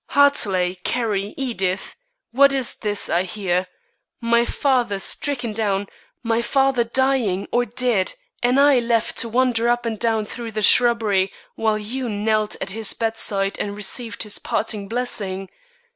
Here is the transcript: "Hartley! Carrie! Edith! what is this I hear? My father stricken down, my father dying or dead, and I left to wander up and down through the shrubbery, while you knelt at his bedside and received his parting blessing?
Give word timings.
"Hartley! 0.07 0.79
Carrie! 0.83 1.35
Edith! 1.37 1.93
what 2.31 2.51
is 2.51 2.73
this 2.73 3.07
I 3.07 3.21
hear? 3.21 3.67
My 4.19 4.45
father 4.45 4.97
stricken 4.97 5.53
down, 5.53 5.85
my 6.23 6.41
father 6.41 6.83
dying 6.83 7.47
or 7.51 7.65
dead, 7.65 8.13
and 8.41 8.59
I 8.59 8.79
left 8.79 9.15
to 9.19 9.29
wander 9.29 9.69
up 9.69 9.85
and 9.85 9.99
down 9.99 10.25
through 10.25 10.53
the 10.53 10.63
shrubbery, 10.63 11.31
while 11.53 11.77
you 11.77 12.09
knelt 12.09 12.55
at 12.59 12.71
his 12.71 12.95
bedside 12.95 13.59
and 13.59 13.75
received 13.75 14.23
his 14.23 14.39
parting 14.39 14.87
blessing? 14.87 15.49